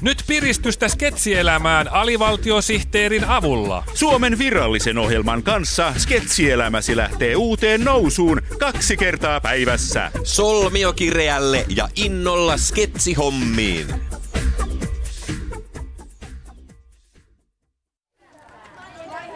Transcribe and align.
Nyt 0.00 0.24
piristystä 0.26 0.88
sketsielämään 0.88 1.92
alivaltiosihteerin 1.92 3.24
avulla. 3.24 3.84
Suomen 3.94 4.38
virallisen 4.38 4.98
ohjelman 4.98 5.42
kanssa 5.42 5.94
sketsielämäsi 5.98 6.96
lähtee 6.96 7.36
uuteen 7.36 7.84
nousuun 7.84 8.42
kaksi 8.58 8.96
kertaa 8.96 9.40
päivässä. 9.40 10.10
Solmiokireälle 10.24 11.64
ja 11.76 11.88
innolla 11.96 12.56
sketsihommiin. 12.56 13.86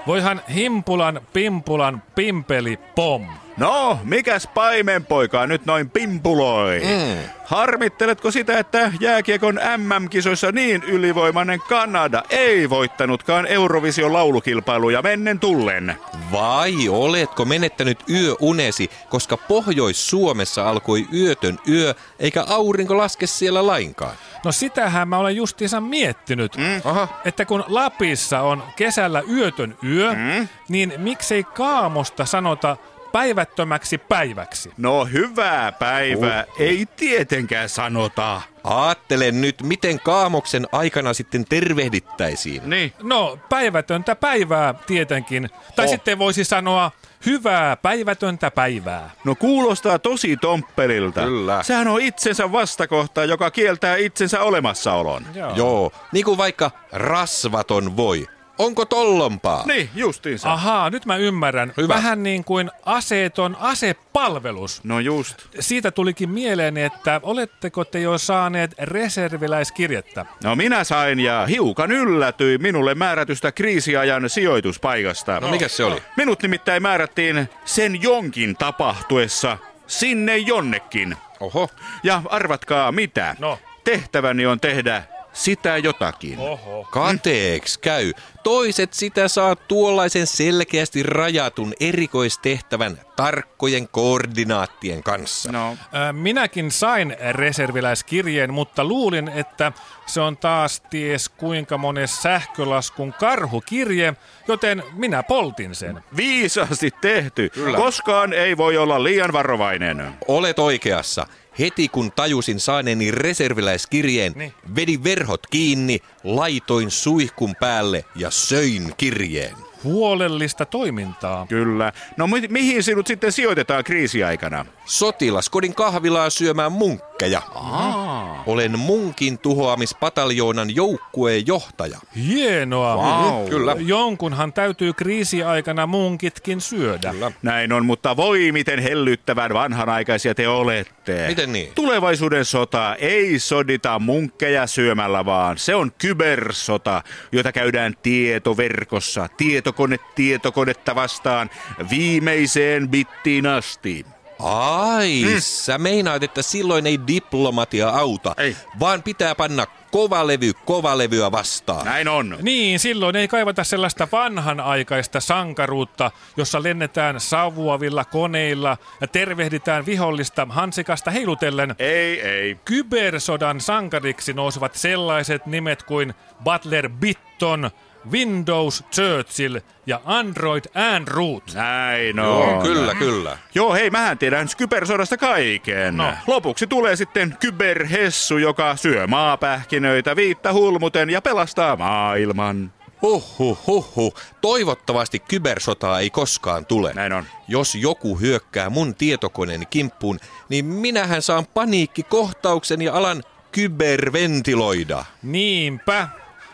Voihan 0.07 0.41
himpulan, 0.55 1.21
pimpulan, 1.33 2.03
pimpeli, 2.15 2.79
pom. 2.95 3.27
No, 3.61 3.99
mikäs 4.05 4.49
paimenpoika 4.55 5.47
nyt 5.47 5.67
noin 5.67 5.91
pimpuloi? 5.91 6.81
Mm. 6.81 7.19
Harmitteletko 7.45 8.31
sitä, 8.31 8.59
että 8.59 8.93
jääkiekon 9.01 9.61
MM-kisoissa 9.77 10.53
niin 10.53 10.83
ylivoimainen 10.83 11.61
Kanada 11.69 12.23
ei 12.31 12.71
voittanutkaan 12.71 13.47
Eurovision 13.47 14.13
laulukilpailuja 14.13 15.03
mennen 15.03 15.41
tullen? 15.41 15.95
Vai 16.33 16.89
oletko 16.89 17.45
menettänyt 17.45 17.99
yöunesi, 18.11 18.91
koska 19.09 19.37
Pohjois-Suomessa 19.37 20.69
alkoi 20.69 21.07
yötön 21.15 21.59
yö, 21.69 21.95
eikä 22.19 22.45
aurinko 22.49 22.97
laske 22.97 23.27
siellä 23.27 23.67
lainkaan? 23.67 24.15
No 24.45 24.53
sitähän 24.53 25.09
mä 25.09 25.19
olen 25.19 25.37
justiinsa 25.37 25.81
miettinyt, 25.81 26.57
mm. 26.57 26.81
Aha. 26.85 27.09
että 27.25 27.45
kun 27.45 27.65
Lapissa 27.69 28.41
on 28.41 28.63
kesällä 28.77 29.23
yötön 29.33 29.77
yö, 29.85 30.15
mm. 30.15 30.49
niin 30.69 30.93
miksei 30.97 31.45
Kaamosta 31.45 32.25
sanota 32.25 32.77
päivättömäksi 33.13 33.99
päiväksi. 33.99 34.73
No 34.77 35.05
hyvää 35.05 35.73
päivää, 35.73 36.45
oh. 36.49 36.55
ei 36.61 36.87
tietenkään 36.97 37.69
sanota. 37.69 38.43
Aattelen 38.65 39.41
nyt, 39.41 39.63
miten 39.63 40.01
kaamoksen 40.01 40.67
aikana 40.73 41.15
sitten 41.15 41.45
tervehdittäisiin. 41.45 42.71
Niin. 42.71 42.93
No, 43.03 43.39
päivätöntä 43.49 44.17
päivää 44.17 44.75
tietenkin. 44.87 45.51
Tai 45.77 45.85
oh. 45.85 45.91
sitten 45.91 46.19
voisi 46.19 46.45
sanoa 46.45 46.91
hyvää 47.27 47.77
päivätöntä 47.77 48.51
päivää. 48.51 49.11
No 49.25 49.35
kuulostaa 49.35 49.99
tosi 49.99 50.37
tomppelilta. 50.37 51.23
Kyllä. 51.23 51.63
Sehän 51.63 51.89
on 51.89 52.01
itsensä 52.01 52.53
vastakohta, 52.53 53.25
joka 53.25 53.51
kieltää 53.51 53.97
itsensä 53.97 54.41
olemassaolon. 54.43 55.27
Joo. 55.35 55.53
Joo, 55.57 55.93
niin 56.13 56.25
kuin 56.25 56.39
vaikka 56.39 56.71
rasvaton 56.93 57.97
voi. 57.97 58.27
Onko 58.61 58.85
tollompaa? 58.85 59.67
Niin, 59.67 59.91
justiinsa. 59.95 60.53
Ahaa, 60.53 60.91
nyt 60.91 61.07
mä 61.07 61.17
ymmärrän. 61.17 61.73
Hyvä. 61.77 61.95
Vähän 61.95 62.23
niin 62.23 62.45
kuin 62.45 62.71
aseeton 62.85 63.57
asepalvelus. 63.61 64.85
No 64.85 65.01
just. 65.01 65.47
Siitä 65.61 65.91
tulikin 65.91 66.31
mieleen, 66.31 66.77
että 66.77 67.21
oletteko 67.23 67.85
te 67.85 68.01
jo 68.01 68.19
saaneet 68.19 68.75
reserviläiskirjettä? 68.79 70.27
No 70.45 70.57
minä 70.57 70.85
sain 70.85 71.21
ja 71.21 71.47
hiukan 71.47 71.93
yllätyi 71.93 72.59
minulle 72.59 72.95
määrätystä 72.95 73.53
kriisiajan 73.53 74.31
sijoituspaikasta. 74.31 75.33
No, 75.33 75.41
no 75.41 75.51
mikä 75.51 75.69
se 75.69 75.85
oli? 75.85 76.03
Minut 76.17 76.43
nimittäin 76.43 76.83
määrättiin 76.83 77.49
sen 77.65 78.03
jonkin 78.03 78.57
tapahtuessa 78.57 79.59
sinne 79.87 80.37
jonnekin. 80.37 81.17
Oho. 81.41 81.69
Ja 82.03 82.23
arvatkaa 82.31 82.93
mitä. 82.93 83.37
No. 83.39 83.59
Tehtäväni 83.85 84.47
on 84.47 84.61
tehdä 84.61 85.03
sitä 85.41 85.77
jotakin. 85.77 86.39
Oho. 86.39 86.89
Kateeks 86.91 87.79
käy. 87.79 88.13
Toiset 88.43 88.95
sitä 88.95 89.29
saa 89.29 89.57
tuollaisen 89.57 90.27
selkeästi 90.27 91.03
rajatun 91.03 91.73
erikoistehtävän 91.81 93.01
tarkkojen 93.17 93.89
koordinaattien 93.89 95.03
kanssa. 95.03 95.53
No. 95.53 95.77
Minäkin 96.13 96.71
sain 96.71 97.17
reserviläiskirjeen, 97.33 98.53
mutta 98.53 98.85
luulin, 98.85 99.29
että 99.29 99.73
se 100.07 100.21
on 100.21 100.37
taas 100.37 100.83
ties 100.91 101.29
kuinka 101.29 101.79
monen 101.79 102.09
sähkölaskun 102.09 103.13
karhukirje, 103.13 104.15
joten 104.49 104.83
minä 104.93 105.23
poltin 105.23 105.75
sen. 105.75 106.05
Viisaasti 106.17 106.91
tehty. 107.01 107.49
Kyllä. 107.49 107.79
Koskaan 107.79 108.33
ei 108.33 108.57
voi 108.57 108.77
olla 108.77 109.05
liian 109.05 109.33
varovainen. 109.33 110.13
Olet 110.29 110.59
oikeassa. 110.59 111.27
Heti 111.61 111.89
kun 111.89 112.13
tajusin 112.13 112.61
saaneeni 112.61 113.11
reserviläiskirjeen, 113.11 114.33
niin. 114.37 114.53
vedin 114.77 115.05
verhot 115.05 115.47
kiinni, 115.47 116.01
laitoin 116.25 116.91
suihkun 116.91 117.55
päälle 117.61 118.05
ja 118.17 118.31
söin 118.31 118.93
kirjeen. 118.97 119.57
Huolellista 119.85 120.65
toimintaa. 120.65 121.47
Kyllä. 121.47 121.93
No 122.17 122.27
mi- 122.27 122.49
mihin 122.49 122.83
sinut 122.83 123.07
sitten 123.07 123.33
sijoitetaan 123.33 123.85
kriisiaikana? 123.85 124.67
Sotilaskodin 124.85 125.75
kahvilaa 125.75 126.31
syömään 126.31 126.73
munkkeja. 127.21 127.43
Aa. 127.55 128.43
Olen 128.47 128.79
munkin 128.79 129.39
tuhoamispataljoonaan 129.39 130.77
joukkueen 130.77 131.47
johtaja. 131.47 131.99
Hienoa. 132.17 132.97
Wow. 132.97 133.49
Kyllä. 133.49 133.77
Jonkunhan 133.79 134.53
täytyy 134.53 134.93
kriisiaikana 134.93 135.87
munkitkin 135.87 136.61
syödä. 136.61 137.11
Kyllä. 137.11 137.33
Näin 137.43 137.73
on, 137.73 137.87
mutta 137.87 138.17
voi 138.17 138.53
miten 138.53 138.79
hellyttävän 138.79 139.55
vanhanaikaisia 139.55 140.35
te 140.35 140.49
olette. 140.49 141.27
Miten 141.29 141.53
niin? 141.53 141.73
Tulevaisuuden 141.75 142.45
sota 142.45 142.95
ei 142.95 143.39
sodita 143.39 143.99
munkkeja 143.99 144.67
syömällä, 144.67 145.25
vaan 145.25 145.59
se 145.59 145.75
on 145.75 145.93
kybersota, 145.99 147.03
jota 147.33 147.53
käydään 147.53 147.95
tietoverkossa, 148.03 149.29
tietokone 149.37 149.97
tietokonetta 150.15 150.95
vastaan 150.95 151.51
viimeiseen 151.91 152.89
bittiin 152.89 153.47
asti. 153.47 154.07
Ai, 154.43 155.23
mm. 155.23 155.35
sä 155.39 155.79
meinaat, 155.79 156.23
että 156.23 156.43
silloin 156.43 156.87
ei 156.87 157.01
diplomatia 157.07 157.89
auta, 157.89 158.35
ei. 158.39 158.57
vaan 158.81 159.03
pitää 159.03 159.35
panna 159.35 159.67
kovalevy 159.91 160.53
kovalevyä 160.67 161.33
vastaan. 161.33 161.85
Näin 161.85 162.09
on. 162.09 162.39
Niin, 162.43 162.79
silloin 162.79 163.17
ei 163.17 163.29
kaivata 163.29 163.65
sellaista 163.65 164.09
vanhanaikaista 164.13 165.21
sankaruutta, 165.21 166.11
jossa 166.37 166.63
lennetään 166.63 167.21
savuavilla 167.21 168.05
koneilla 168.05 168.77
ja 169.01 169.07
tervehditään 169.07 169.87
vihollista 169.87 170.47
hansikasta 170.51 171.11
heilutellen. 171.11 171.75
Ei, 171.79 172.21
ei. 172.23 172.59
Kybersodan 172.65 173.61
sankariksi 173.61 174.33
nousevat 174.33 174.75
sellaiset 174.75 175.47
nimet 175.47 175.83
kuin 175.83 176.15
Butler 176.45 176.89
Bitton, 176.89 177.71
Windows 178.11 178.85
Churchill 178.93 179.59
ja 179.87 180.01
Android 180.05 180.65
Android. 180.75 181.43
Näin 181.55 182.21
on. 182.21 182.49
Joo, 182.49 182.63
kyllä, 182.63 182.95
kyllä. 182.95 183.39
Joo, 183.55 183.75
hei, 183.75 183.91
mähän 183.91 184.19
tiedän 184.19 184.49
kybersodasta 184.57 185.17
kaiken. 185.17 185.97
No. 185.97 186.13
Lopuksi 186.27 186.67
tulee 186.67 186.97
sitten 186.97 187.37
kyberhessu, 187.41 188.39
joka 188.39 188.77
syö 188.77 189.07
maapähkinöitä 189.07 190.17
viittä 190.17 190.53
hulmuten 190.53 191.11
ja 191.11 191.23
pelastaa 191.23 191.77
maailman. 191.77 192.73
Huhhuh, 193.03 193.59
huhhuh. 193.67 194.15
Toivottavasti 194.41 195.19
kybersotaa 195.19 196.01
ei 196.01 196.11
koskaan 196.11 196.67
tule. 196.67 196.93
Näin 196.95 197.13
on. 197.13 197.25
Jos 197.49 197.75
joku 197.75 198.21
hyökkää 198.21 198.71
mun 198.71 198.95
tietokoneeni 198.95 199.67
kimppuun, 199.67 200.19
niin 200.49 200.65
minähän 200.65 201.23
saan 201.23 201.47
paniikkikohtauksen 201.55 202.83
ja 202.83 202.95
alan 202.95 203.23
kyberventiloida. 203.53 205.05
Niinpä. 205.23 206.09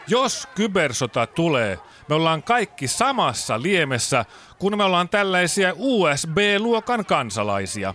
Jos 0.09 0.49
kybersota 0.55 1.27
tulee, 1.27 1.79
me 2.09 2.15
ollaan 2.15 2.43
kaikki 2.43 2.89
samassa 2.89 3.63
liemessä, 3.63 4.25
kun 4.59 4.77
me 4.77 4.85
ollaan 4.85 5.09
tällaisia 5.09 5.73
USB-luokan 5.77 7.05
kansalaisia. 7.07 7.95